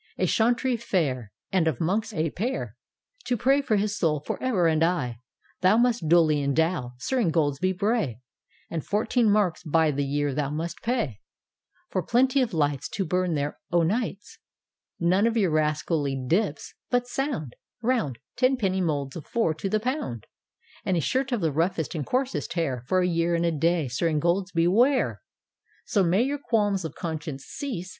[0.17, 1.31] —A chauntry fair.
[1.51, 2.75] And of Monks a pair.
[3.25, 5.19] To pray for hb soul for ever and aye,
[5.61, 6.93] Thou must duly endow.
[6.97, 8.19] Sir Ingoldsby Bray,
[8.67, 11.19] And fourteen marks by the year thou must pay
[11.91, 14.39] For plenty of lights To bum there o' nights—
[14.99, 19.79] None of your rascally' dips '—but sound, Round, tep penny moulds of four to the
[19.79, 20.25] pound;—
[20.83, 23.87] And a shirt of the roughest and coarsest hair For a year and a day,
[23.87, 25.21] Sir Ingoldsby, wear!—
[25.85, 27.89] So may your qualms of conscience cease.